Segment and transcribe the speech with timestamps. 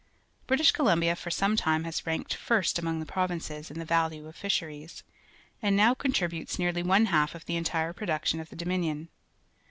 [0.47, 4.35] British Columbia for some time has ranked first among the pro^•inces in the value of
[4.35, 5.03] fisheries,
[5.61, 9.09] and now contribut es nearh* one half of the entire production of tlie Dominion.